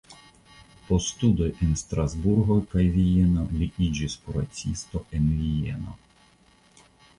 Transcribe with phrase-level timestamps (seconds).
[0.85, 5.97] Post studoj en Strasburgo kaj Vieno li iĝis kuracisto en Vieno.